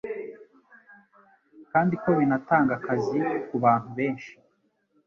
kandi 1.71 1.93
ko 2.01 2.09
binatanga 2.17 2.71
akazi 2.79 3.19
ku 3.47 3.55
bantu 3.63 3.89
benshi 3.97 4.31